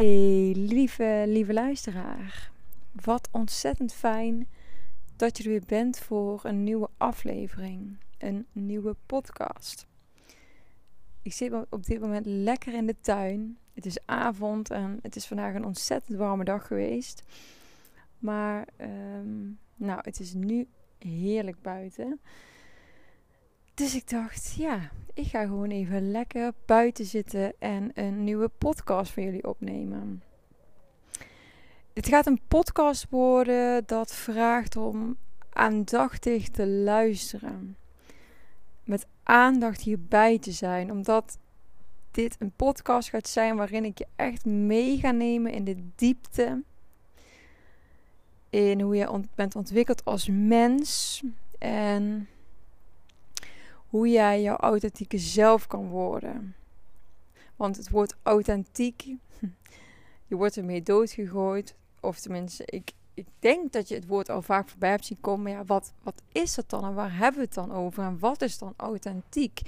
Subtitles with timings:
[0.00, 2.50] Hey, lieve, lieve luisteraar.
[2.92, 4.48] Wat ontzettend fijn
[5.16, 9.86] dat je er weer bent voor een nieuwe aflevering, een nieuwe podcast.
[11.22, 13.58] Ik zit op dit moment lekker in de tuin.
[13.74, 17.22] Het is avond en het is vandaag een ontzettend warme dag geweest.
[18.18, 19.40] Maar, ehm,
[19.74, 22.20] nou, het is nu heerlijk buiten.
[23.80, 29.12] Dus ik dacht, ja, ik ga gewoon even lekker buiten zitten en een nieuwe podcast
[29.12, 30.22] voor jullie opnemen.
[31.92, 35.16] Het gaat een podcast worden dat vraagt om
[35.50, 37.76] aandachtig te luisteren.
[38.84, 41.38] Met aandacht hierbij te zijn, omdat
[42.10, 46.62] dit een podcast gaat zijn waarin ik je echt mee ga nemen in de diepte.
[48.50, 51.22] In hoe je bent ontwikkeld als mens.
[51.58, 52.28] En
[53.90, 56.54] hoe jij jouw authentieke zelf kan worden.
[57.56, 59.02] Want het woord authentiek,
[60.28, 61.74] je wordt ermee doodgegooid.
[62.00, 65.42] Of tenminste, ik, ik denk dat je het woord al vaak voorbij hebt zien komen.
[65.42, 68.04] Maar ja, wat, wat is dat dan en waar hebben we het dan over?
[68.04, 69.60] En wat is dan authentiek?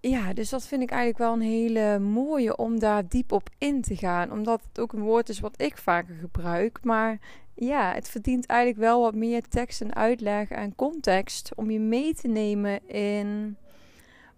[0.00, 3.82] Ja, dus dat vind ik eigenlijk wel een hele mooie om daar diep op in
[3.82, 4.32] te gaan.
[4.32, 6.78] Omdat het ook een woord is wat ik vaker gebruik.
[6.82, 7.18] Maar
[7.54, 12.14] ja, het verdient eigenlijk wel wat meer tekst en uitleg en context om je mee
[12.14, 13.56] te nemen in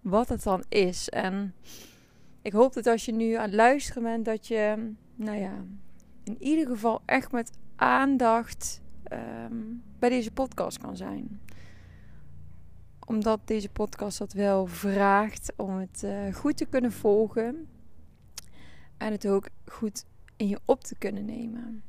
[0.00, 1.08] wat het dan is.
[1.08, 1.54] En
[2.42, 5.64] ik hoop dat als je nu aan het luisteren bent, dat je, nou ja,
[6.24, 9.54] in ieder geval echt met aandacht ehm,
[9.98, 11.40] bij deze podcast kan zijn.
[13.10, 17.68] Omdat deze podcast dat wel vraagt om het uh, goed te kunnen volgen
[18.96, 20.04] en het ook goed
[20.36, 21.82] in je op te kunnen nemen.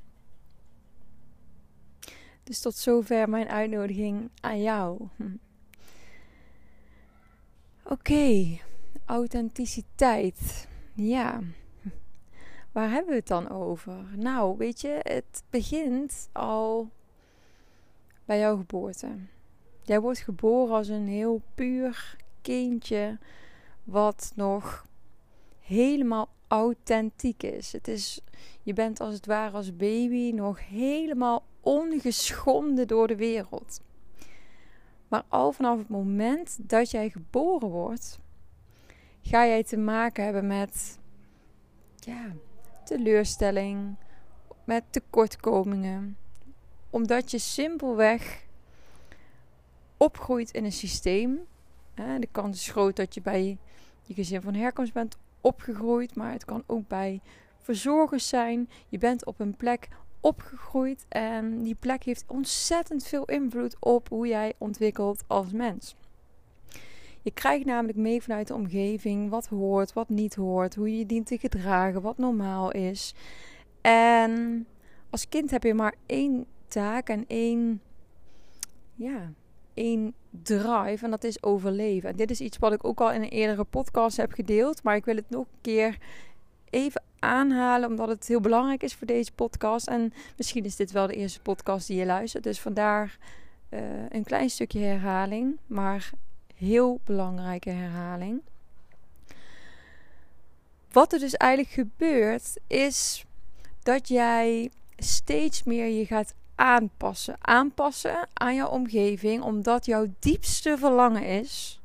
[2.43, 5.07] Dus tot zover mijn uitnodiging aan jou.
[7.83, 8.57] Oké,
[9.05, 10.67] authenticiteit.
[10.93, 11.41] Ja,
[12.71, 14.05] waar hebben we het dan over?
[14.15, 16.89] Nou, weet je, het begint al
[18.25, 19.07] bij jouw geboorte.
[19.83, 23.17] Jij wordt geboren als een heel puur kindje,
[23.83, 24.85] wat nog
[25.59, 27.71] helemaal authentiek is.
[27.71, 28.21] Het is,
[28.63, 33.81] je bent als het ware als baby nog helemaal ongeschonden door de wereld.
[35.07, 38.19] Maar al vanaf het moment dat jij geboren wordt,
[39.21, 40.99] ga jij te maken hebben met
[41.95, 42.31] ja,
[42.85, 43.95] teleurstelling,
[44.63, 46.17] met tekortkomingen.
[46.89, 48.45] Omdat je simpelweg
[50.01, 51.39] opgroeit in een systeem.
[51.95, 53.57] De kans is groot dat je bij
[54.03, 57.21] je gezin van herkomst bent opgegroeid, maar het kan ook bij
[57.57, 58.69] verzorgers zijn.
[58.89, 59.87] Je bent op een plek
[60.19, 65.95] opgegroeid en die plek heeft ontzettend veel invloed op hoe jij ontwikkelt als mens.
[67.21, 71.05] Je krijgt namelijk mee vanuit de omgeving wat hoort, wat niet hoort, hoe je je
[71.05, 73.13] dient te gedragen, wat normaal is.
[73.81, 74.65] En
[75.09, 77.81] als kind heb je maar één taak en één,
[78.95, 79.33] ja,
[79.73, 82.09] één drive en dat is overleven.
[82.09, 84.95] En dit is iets wat ik ook al in een eerdere podcast heb gedeeld, maar
[84.95, 85.97] ik wil het nog een keer
[86.69, 89.87] even aanhalen, omdat het heel belangrijk is voor deze podcast.
[89.87, 93.17] En misschien is dit wel de eerste podcast die je luistert, dus vandaar
[93.69, 96.09] uh, een klein stukje herhaling, maar
[96.55, 98.41] heel belangrijke herhaling.
[100.91, 103.25] Wat er dus eigenlijk gebeurt, is
[103.83, 107.35] dat jij steeds meer je gaat aanpassen.
[107.39, 111.81] Aanpassen aan jouw omgeving, omdat jouw diepste verlangen is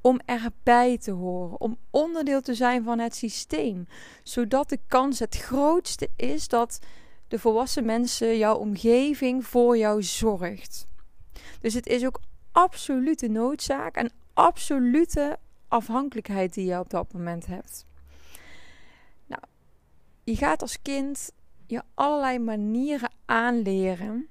[0.00, 3.88] om erbij te horen, om onderdeel te zijn van het systeem,
[4.22, 6.78] zodat de kans het grootste is dat
[7.28, 10.86] de volwassen mensen, jouw omgeving voor jou zorgt.
[11.60, 12.20] Dus het is ook
[12.52, 15.38] absolute noodzaak en absolute
[15.68, 17.86] afhankelijkheid die je op dat moment hebt.
[19.26, 19.42] Nou,
[20.24, 21.30] je gaat als kind
[21.66, 24.28] je allerlei manieren aanleren,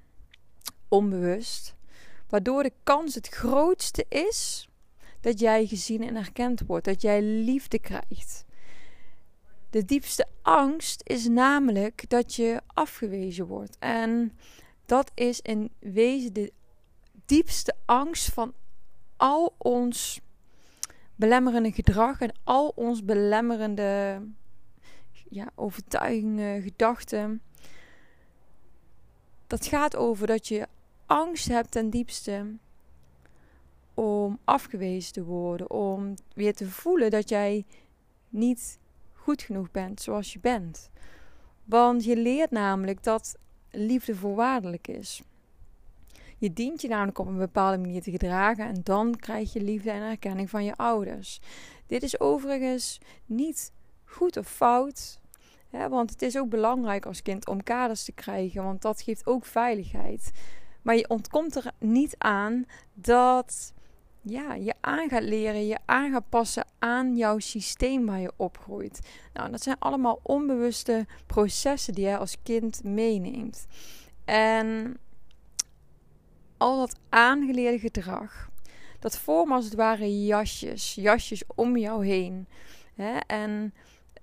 [0.88, 1.74] onbewust,
[2.28, 4.68] waardoor de kans het grootste is
[5.20, 8.44] dat jij gezien en erkend wordt, dat jij liefde krijgt.
[9.70, 13.76] De diepste angst is namelijk dat je afgewezen wordt.
[13.78, 14.32] En
[14.86, 16.52] dat is in wezen de
[17.26, 18.52] diepste angst van
[19.16, 20.20] al ons
[21.14, 24.20] belemmerende gedrag en al ons belemmerende
[25.28, 27.42] ja, overtuigingen, gedachten.
[29.46, 30.66] Dat gaat over dat je
[31.06, 32.56] angst hebt ten diepste
[33.94, 37.64] om afgewezen te worden, om weer te voelen dat jij
[38.28, 38.78] niet
[39.12, 40.90] goed genoeg bent zoals je bent.
[41.64, 43.36] Want je leert namelijk dat
[43.70, 45.22] liefde voorwaardelijk is.
[46.38, 49.90] Je dient je namelijk op een bepaalde manier te gedragen en dan krijg je liefde
[49.90, 51.40] en erkenning van je ouders.
[51.86, 53.72] Dit is overigens niet
[54.14, 55.18] goed of fout.
[55.70, 59.44] want het is ook belangrijk als kind om kaders te krijgen, want dat geeft ook
[59.44, 60.30] veiligheid.
[60.82, 63.72] Maar je ontkomt er niet aan dat
[64.20, 69.00] ja, je aan gaat leren, je aan gaat passen aan jouw systeem waar je opgroeit.
[69.32, 73.66] Nou, dat zijn allemaal onbewuste processen die je als kind meeneemt.
[74.24, 74.98] En
[76.56, 78.50] al dat aangeleerde gedrag,
[78.98, 82.46] dat vormen als het ware jasjes, jasjes om jou heen.
[82.94, 83.16] Hè?
[83.26, 83.74] En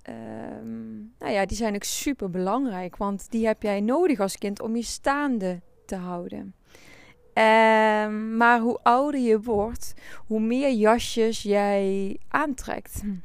[0.09, 4.62] um, nou ja, die zijn ook super belangrijk, want die heb jij nodig als kind
[4.62, 6.53] om je staande te houden.
[7.33, 9.94] Um, maar hoe ouder je wordt,
[10.27, 13.00] hoe meer jasjes jij aantrekt.
[13.01, 13.15] Hm.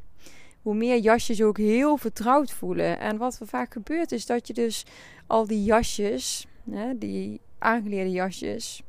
[0.61, 2.99] Hoe meer jasjes ook heel vertrouwd voelen.
[2.99, 4.85] En wat er vaak gebeurt is dat je dus
[5.27, 8.83] al die jasjes, hè, die aangeleerde jasjes,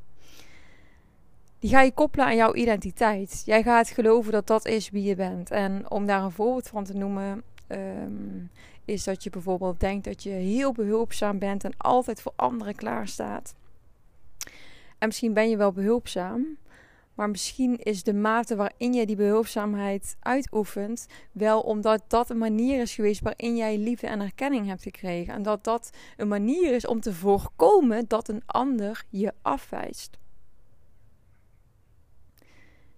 [1.58, 3.42] die ga je koppelen aan jouw identiteit.
[3.44, 5.50] Jij gaat geloven dat dat is wie je bent.
[5.50, 8.44] En om daar een voorbeeld van te noemen, Ehm,
[8.84, 13.54] is dat je bijvoorbeeld denkt dat je heel behulpzaam bent en altijd voor anderen klaarstaat.
[14.98, 16.58] En misschien ben je wel behulpzaam,
[17.14, 22.80] maar misschien is de mate waarin je die behulpzaamheid uitoefent wel omdat dat een manier
[22.80, 25.34] is geweest waarin jij liefde en erkenning hebt gekregen.
[25.34, 30.18] En dat dat een manier is om te voorkomen dat een ander je afwijst.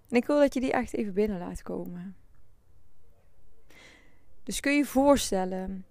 [0.09, 2.15] En ik wil dat je die echt even binnen laat komen.
[4.43, 5.85] Dus kun je je voorstellen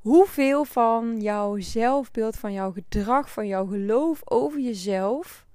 [0.00, 5.48] hoeveel van jouw zelfbeeld, van jouw gedrag, van jouw geloof over jezelf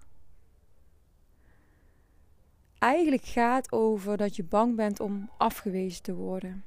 [2.85, 6.63] eigenlijk gaat over dat je bang bent om afgewezen te worden.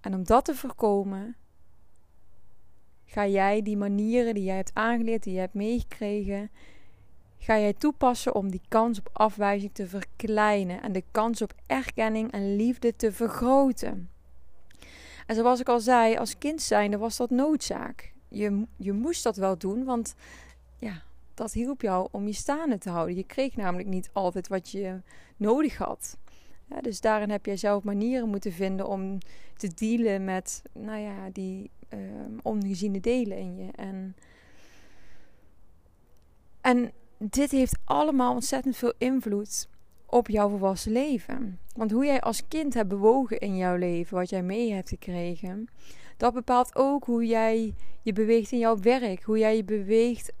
[0.00, 1.36] En om dat te voorkomen,
[3.04, 6.50] ga jij die manieren die jij hebt aangeleerd, die je hebt meegekregen,
[7.42, 12.32] ga jij toepassen om die kans op afwijzing te verkleinen en de kans op erkenning
[12.32, 14.10] en liefde te vergroten.
[15.26, 18.12] En zoals ik al zei, als kind zijnde was dat noodzaak.
[18.28, 20.14] Je, je moest dat wel doen, want
[20.78, 21.02] ja,
[21.34, 23.16] dat hielp jou om je staande te houden.
[23.16, 25.00] Je kreeg namelijk niet altijd wat je
[25.36, 26.16] nodig had.
[26.66, 29.18] Ja, dus daarin heb jij zelf manieren moeten vinden om
[29.56, 32.00] te dealen met, nou ja, die uh,
[32.42, 33.70] ongeziene delen in je.
[33.72, 34.16] En,
[36.60, 36.92] en
[37.30, 39.68] dit heeft allemaal ontzettend veel invloed
[40.06, 41.58] op jouw volwassen leven.
[41.74, 45.68] Want hoe jij als kind hebt bewogen in jouw leven, wat jij mee hebt gekregen,
[46.16, 50.32] dat bepaalt ook hoe jij je beweegt in jouw werk, hoe jij je beweegt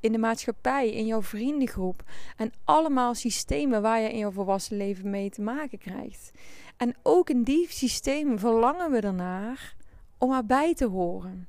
[0.00, 2.02] in de maatschappij, in jouw vriendengroep.
[2.36, 6.32] En allemaal systemen waar je in jouw volwassen leven mee te maken krijgt.
[6.76, 9.74] En ook in die systemen verlangen we ernaar
[10.18, 11.48] om erbij te horen.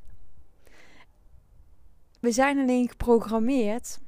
[2.20, 4.00] We zijn alleen geprogrammeerd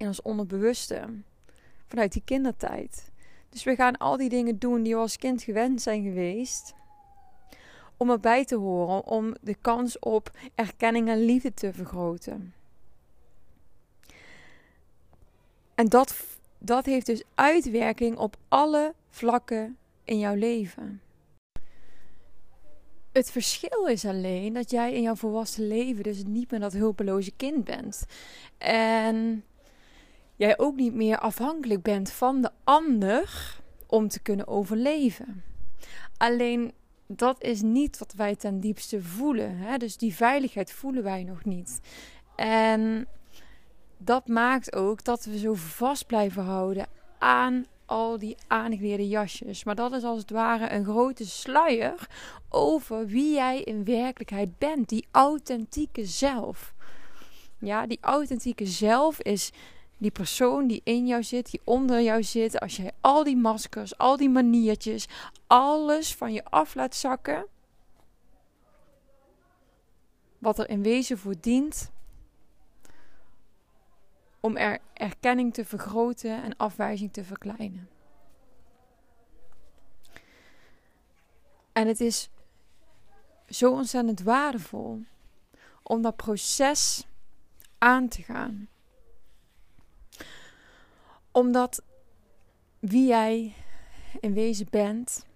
[0.00, 1.08] in ons onderbewuste.
[1.86, 3.10] Vanuit die kindertijd.
[3.48, 6.74] Dus we gaan al die dingen doen die we als kind gewend zijn geweest.
[7.96, 12.54] Om erbij te horen, om de kans op erkenning en liefde te vergroten.
[15.74, 16.14] En dat,
[16.58, 21.00] dat heeft dus uitwerking op alle vlakken in jouw leven.
[23.12, 27.32] Het verschil is alleen dat jij in jouw volwassen leven dus niet meer dat hulpeloze
[27.36, 28.06] kind bent.
[28.58, 29.44] En
[30.40, 33.56] jij ook niet meer afhankelijk bent van de ander
[33.86, 35.44] om te kunnen overleven.
[36.16, 36.72] Alleen
[37.06, 39.56] dat is niet wat wij ten diepste voelen.
[39.56, 39.76] Hè?
[39.76, 41.80] Dus die veiligheid voelen wij nog niet.
[42.36, 43.06] En
[43.96, 46.86] dat maakt ook dat we zo vast blijven houden
[47.18, 49.64] aan al die aangeleerde jasjes.
[49.64, 52.08] Maar dat is als het ware een grote sluier
[52.48, 54.88] over wie jij in werkelijkheid bent.
[54.88, 56.74] Die authentieke zelf.
[57.58, 59.52] Ja, die authentieke zelf is
[60.00, 63.98] die persoon die in jou zit, die onder jou zit, als jij al die maskers,
[63.98, 65.08] al die maniertjes,
[65.46, 67.46] alles van je af laat zakken,
[70.38, 71.90] wat er in wezen voor dient
[74.40, 77.88] om er erkenning te vergroten en afwijzing te verkleinen.
[81.72, 82.30] En het is
[83.48, 85.04] zo ontzettend waardevol
[85.82, 87.06] om dat proces
[87.78, 88.68] aan te gaan
[91.32, 91.82] omdat
[92.78, 93.54] wie jij
[94.20, 95.26] in wezen bent,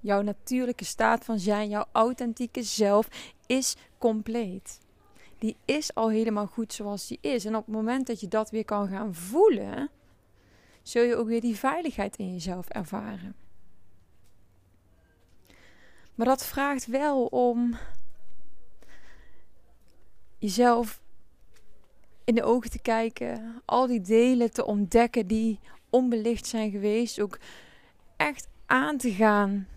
[0.00, 3.08] jouw natuurlijke staat van zijn, jouw authentieke zelf,
[3.46, 4.80] is compleet.
[5.38, 7.44] Die is al helemaal goed zoals die is.
[7.44, 9.90] En op het moment dat je dat weer kan gaan voelen,
[10.82, 13.34] zul je ook weer die veiligheid in jezelf ervaren.
[16.14, 17.76] Maar dat vraagt wel om
[20.38, 20.99] jezelf
[22.30, 25.58] in de ogen te kijken, al die delen te ontdekken die
[25.88, 27.38] onbelicht zijn geweest, ook
[28.16, 29.68] echt aan te gaan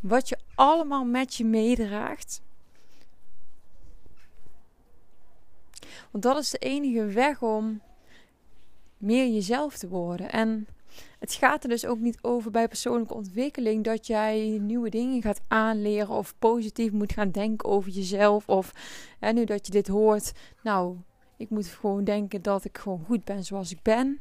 [0.00, 2.42] wat je allemaal met je meedraagt.
[6.10, 7.80] Want dat is de enige weg om
[8.96, 10.30] meer jezelf te worden.
[10.30, 10.66] En
[11.18, 15.40] het gaat er dus ook niet over bij persoonlijke ontwikkeling dat jij nieuwe dingen gaat
[15.48, 18.48] aanleren of positief moet gaan denken over jezelf.
[18.48, 18.72] Of
[19.18, 20.96] hè, nu dat je dit hoort, nou,
[21.40, 24.20] ik moet gewoon denken dat ik gewoon goed ben zoals ik ben.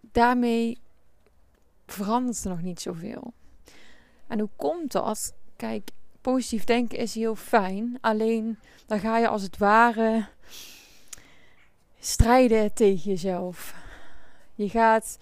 [0.00, 0.78] Daarmee
[1.86, 3.32] verandert er nog niet zoveel.
[4.26, 5.34] En hoe komt dat?
[5.56, 7.98] Kijk, positief denken is heel fijn.
[8.00, 10.26] Alleen dan ga je als het ware
[11.98, 13.74] strijden tegen jezelf.
[14.54, 15.18] Je gaat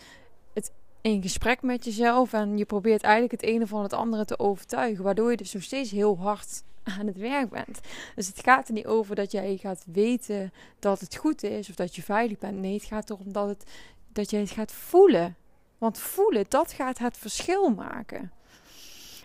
[0.53, 4.39] het in gesprek met jezelf en je probeert eigenlijk het ene van het andere te
[4.39, 6.63] overtuigen, waardoor je dus nog steeds heel hard
[6.99, 7.81] aan het werk bent.
[8.15, 11.75] Dus het gaat er niet over dat jij gaat weten dat het goed is of
[11.75, 12.59] dat je veilig bent.
[12.59, 13.71] Nee, het gaat erom dat, het,
[14.13, 15.37] dat jij het gaat voelen.
[15.79, 18.33] Want voelen, dat gaat het verschil maken.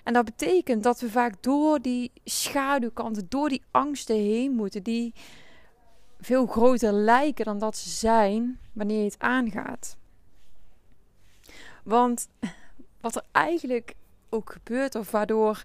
[0.03, 5.13] En dat betekent dat we vaak door die schaduwkanten, door die angsten heen moeten, die
[6.20, 9.98] veel groter lijken dan dat ze zijn wanneer je het aangaat.
[11.84, 12.27] Want
[13.01, 13.93] wat er eigenlijk
[14.29, 15.63] ook gebeurt, of waardoor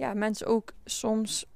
[0.00, 1.46] ja, mensen ook soms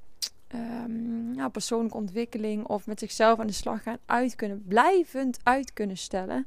[1.34, 5.96] ja, persoonlijke ontwikkeling of met zichzelf aan de slag gaan uit kunnen, blijvend uit kunnen
[5.96, 6.46] stellen.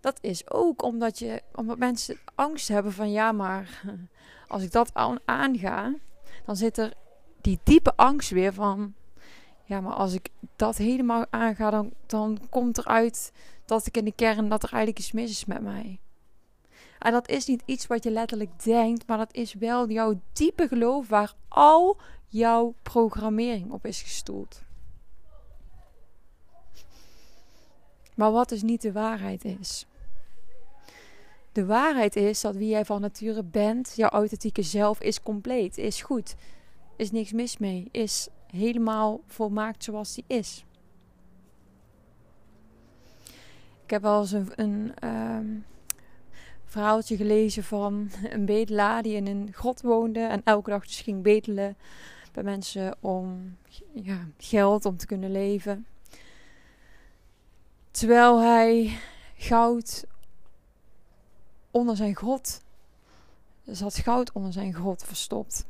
[0.00, 3.82] Dat is ook omdat, je, omdat mensen angst hebben van ja, maar
[4.48, 4.90] als ik dat
[5.24, 5.94] aanga,
[6.44, 6.92] dan zit er
[7.40, 8.94] die diepe angst weer van
[9.64, 13.32] ja, maar als ik dat helemaal aanga, dan, dan komt eruit
[13.64, 16.00] dat ik in de kern dat er eigenlijk iets mis is met mij.
[17.00, 20.68] En dat is niet iets wat je letterlijk denkt, maar dat is wel jouw diepe
[20.68, 24.62] geloof waar al jouw programmering op is gestoeld.
[28.14, 29.86] Maar wat dus niet de waarheid is.
[31.52, 36.02] De waarheid is dat wie jij van nature bent, jouw authentieke zelf, is compleet, is
[36.02, 36.34] goed,
[36.96, 40.64] is niks mis mee, is helemaal volmaakt zoals die is.
[43.84, 45.64] Ik heb wel eens een, een um,
[46.70, 51.22] verhaaltje gelezen van een bedelaar die in een grot woonde en elke dag dus ging
[51.22, 51.76] bedelen
[52.32, 53.56] bij mensen om
[53.92, 55.86] ja, geld om te kunnen leven.
[57.90, 58.98] Terwijl hij
[59.36, 60.04] goud
[61.70, 62.62] onder zijn grot,
[63.64, 65.66] zat goud onder zijn grot verstopt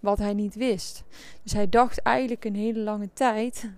[0.00, 1.04] wat hij niet wist.
[1.42, 3.70] Dus hij dacht eigenlijk een hele lange tijd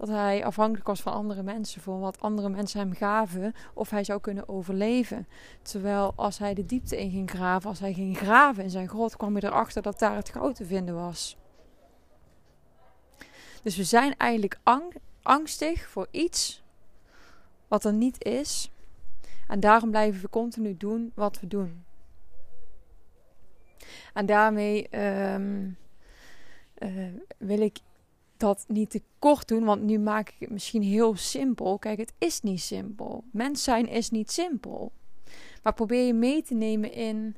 [0.00, 4.04] dat hij afhankelijk was van andere mensen voor wat andere mensen hem gaven of hij
[4.04, 5.26] zou kunnen overleven.
[5.62, 9.16] Terwijl als hij de diepte in ging graven, als hij ging graven in zijn grot,
[9.16, 11.36] kwam hij erachter dat daar het goud te vinden was.
[13.62, 14.60] Dus we zijn eigenlijk
[15.22, 16.62] angstig voor iets
[17.68, 18.70] wat er niet is.
[19.48, 21.84] En daarom blijven we continu doen wat we doen.
[24.14, 25.68] En daarmee ehm,
[26.74, 26.90] eh,
[27.38, 27.78] wil ik
[28.40, 31.78] dat niet te kort doen, want nu maak ik het misschien heel simpel.
[31.78, 33.24] Kijk, het is niet simpel.
[33.32, 34.92] Mens zijn is niet simpel.
[35.62, 37.36] Maar probeer je mee te nemen in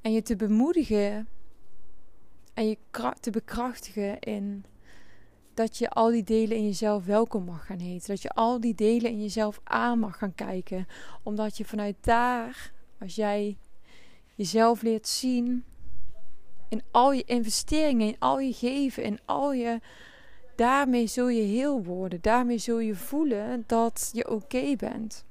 [0.00, 1.28] en je te bemoedigen
[2.54, 2.78] en je
[3.20, 4.64] te bekrachtigen in
[5.54, 8.08] dat je al die delen in jezelf welkom mag gaan heten.
[8.08, 10.86] Dat je al die delen in jezelf aan mag gaan kijken.
[11.22, 13.56] Omdat je vanuit daar, als jij
[14.34, 15.64] jezelf leert zien.
[16.72, 19.80] In al je investeringen, in al je geven, in al je.
[20.56, 22.20] Daarmee zul je heel worden.
[22.20, 25.24] Daarmee zul je voelen dat je oké bent.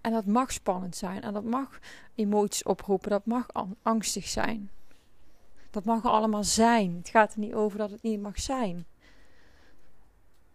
[0.00, 1.22] En dat mag spannend zijn.
[1.22, 1.78] En dat mag
[2.14, 3.10] emoties oproepen.
[3.10, 3.46] Dat mag
[3.82, 4.70] angstig zijn.
[5.70, 6.96] Dat mag allemaal zijn.
[6.96, 8.86] Het gaat er niet over dat het niet mag zijn.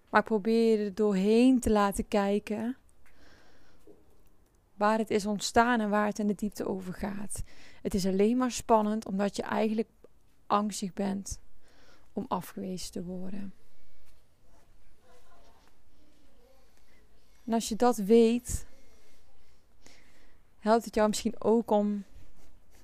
[0.09, 2.77] Maar probeer er doorheen te laten kijken
[4.81, 7.43] waar het is ontstaan en waar het in de diepte over gaat.
[7.81, 9.89] Het is alleen maar spannend omdat je eigenlijk
[10.47, 11.39] angstig bent
[12.13, 13.53] om afgewezen te worden.
[17.45, 18.65] En als je dat weet,
[20.59, 22.03] helpt het jou misschien ook om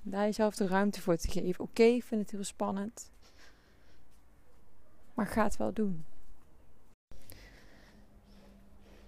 [0.02, 1.64] daar jezelf de ruimte voor te geven.
[1.64, 3.10] Oké, ik vind het heel spannend,
[5.14, 6.04] maar ga het wel doen.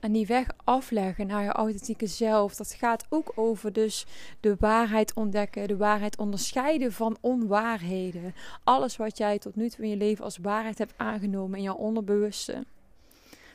[0.00, 4.06] En die weg afleggen naar je authentieke zelf, dat gaat ook over dus
[4.40, 8.34] de waarheid ontdekken, de waarheid onderscheiden van onwaarheden.
[8.64, 11.74] Alles wat jij tot nu toe in je leven als waarheid hebt aangenomen in jouw
[11.74, 12.64] onderbewuste.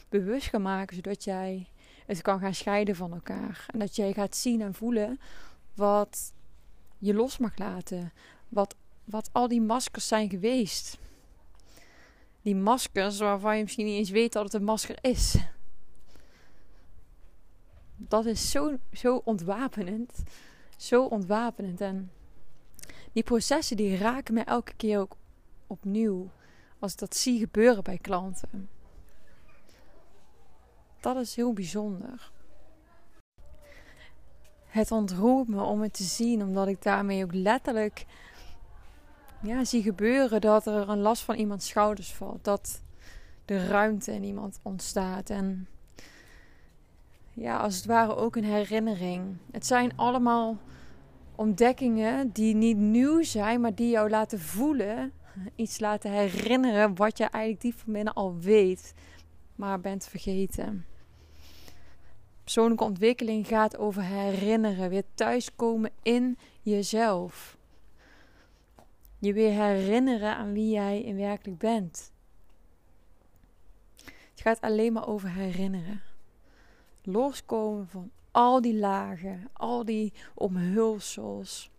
[0.09, 1.67] Bewust gaan maken, zodat jij
[2.05, 3.65] het kan gaan scheiden van elkaar.
[3.71, 5.19] En dat jij gaat zien en voelen
[5.73, 6.33] wat
[6.97, 8.13] je los mag laten.
[8.49, 10.97] Wat, wat al die maskers zijn geweest.
[12.41, 15.35] Die maskers waarvan je misschien niet eens weet dat het een masker is.
[17.95, 20.23] Dat is zo, zo ontwapenend.
[20.77, 21.81] Zo ontwapenend.
[21.81, 22.11] En
[23.11, 25.15] die processen die raken me elke keer ook
[25.67, 26.29] opnieuw.
[26.79, 28.69] Als ik dat zie gebeuren bij klanten.
[30.99, 32.31] Dat is heel bijzonder.
[34.65, 38.05] Het ontroert me om het te zien, omdat ik daarmee ook letterlijk
[39.41, 42.43] ja, zie gebeuren dat er een last van iemands schouders valt.
[42.43, 42.81] Dat
[43.45, 45.29] de ruimte in iemand ontstaat.
[45.29, 45.67] En
[47.35, 49.37] ja, als het ware ook een herinnering.
[49.51, 50.57] Het zijn allemaal
[51.35, 55.13] ontdekkingen die niet nieuw zijn, maar die jou laten voelen,
[55.55, 58.93] iets laten herinneren wat je eigenlijk diep van binnen al weet,
[59.55, 60.85] maar bent vergeten.
[62.43, 67.57] Persoonlijke ontwikkeling gaat over herinneren, weer thuiskomen in jezelf.
[69.19, 72.11] Je weer herinneren aan wie jij in werkelijk bent.
[74.05, 76.01] Het gaat alleen maar over herinneren.
[77.05, 81.69] Loskomen van al die lagen, al die omhulsels.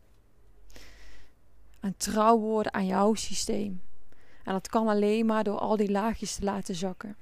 [1.81, 3.83] En trouw worden aan jouw systeem.
[4.45, 7.17] En dat kan alleen maar door al die laagjes te laten zakken.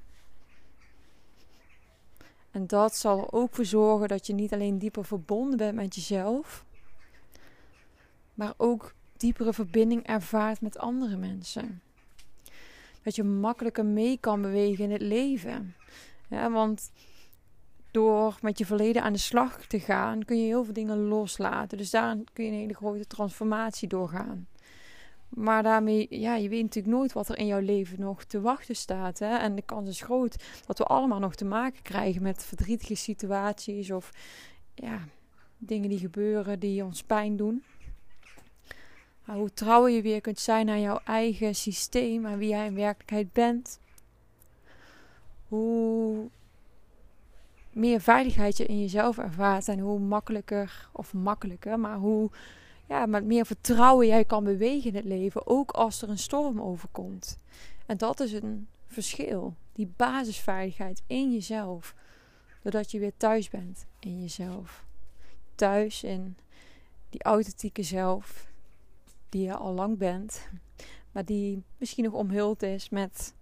[2.50, 5.94] En dat zal er ook voor zorgen dat je niet alleen dieper verbonden bent met
[5.94, 6.64] jezelf,
[8.34, 11.82] maar ook diepere verbinding ervaart met andere mensen.
[13.02, 15.74] Dat je makkelijker mee kan bewegen in het leven.
[16.28, 16.90] Ja, want
[17.94, 21.78] door met je verleden aan de slag te gaan, kun je heel veel dingen loslaten.
[21.78, 24.48] Dus daar kun je een hele grote transformatie doorgaan.
[25.28, 28.76] Maar daarmee, ja, je weet natuurlijk nooit wat er in jouw leven nog te wachten
[28.76, 29.18] staat.
[29.18, 29.36] Hè?
[29.36, 33.90] En de kans is groot dat we allemaal nog te maken krijgen met verdrietige situaties
[33.90, 34.10] of
[34.74, 35.00] ja,
[35.58, 37.62] dingen die gebeuren die ons pijn doen.
[39.24, 43.32] Hoe trouw je weer kunt zijn aan jouw eigen systeem, aan wie jij in werkelijkheid
[43.32, 43.78] bent.
[45.48, 46.28] Hoe
[47.74, 52.30] meer veiligheid je in jezelf ervaart en hoe makkelijker, of makkelijker, maar hoe
[52.88, 56.60] ja, met meer vertrouwen jij kan bewegen in het leven, ook als er een storm
[56.60, 57.38] overkomt.
[57.86, 61.94] En dat is een verschil, die basisveiligheid in jezelf,
[62.62, 64.84] doordat je weer thuis bent in jezelf.
[65.54, 66.36] Thuis in
[67.10, 68.50] die authentieke zelf,
[69.28, 70.48] die je al lang bent,
[71.12, 73.34] maar die misschien nog omhuld is met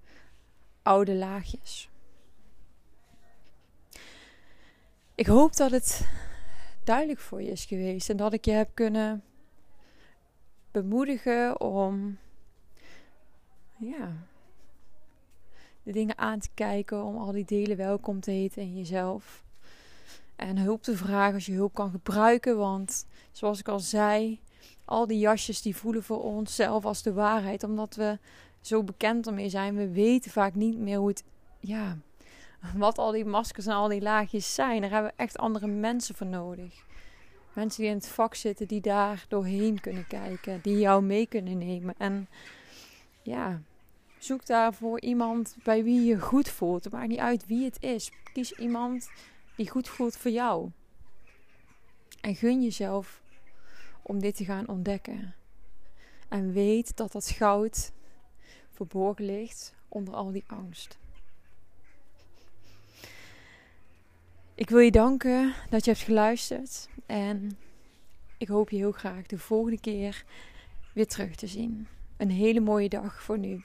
[0.82, 1.90] oude laagjes.
[5.22, 6.06] Ik hoop dat het
[6.84, 9.22] duidelijk voor je is geweest en dat ik je heb kunnen
[10.70, 12.18] bemoedigen om
[13.76, 14.12] ja,
[15.82, 19.44] de dingen aan te kijken, om al die delen welkom te heten in jezelf.
[20.36, 24.40] En hulp te vragen als je hulp kan gebruiken, want zoals ik al zei,
[24.84, 28.18] al die jasjes die voelen voor onszelf als de waarheid, omdat we
[28.60, 29.76] zo bekend ermee zijn.
[29.76, 31.24] We weten vaak niet meer hoe het,
[31.60, 31.98] ja,
[32.76, 34.80] wat al die maskers en al die laagjes zijn.
[34.80, 36.84] Daar hebben we echt andere mensen voor nodig.
[37.52, 41.58] Mensen die in het vak zitten, die daar doorheen kunnen kijken, die jou mee kunnen
[41.58, 41.94] nemen.
[41.98, 42.28] En
[43.22, 43.62] ja,
[44.18, 46.84] zoek daarvoor iemand bij wie je goed voelt.
[46.84, 48.10] Het maakt niet uit wie het is.
[48.32, 49.10] Kies iemand
[49.56, 50.70] die goed voelt voor jou.
[52.20, 53.22] En gun jezelf
[54.02, 55.34] om dit te gaan ontdekken.
[56.28, 57.92] En weet dat dat goud
[58.70, 60.98] verborgen ligt onder al die angst.
[64.62, 66.88] Ik wil je danken dat je hebt geluisterd.
[67.06, 67.58] En
[68.38, 70.24] ik hoop je heel graag de volgende keer
[70.94, 71.86] weer terug te zien.
[72.16, 73.64] Een hele mooie dag voor nu.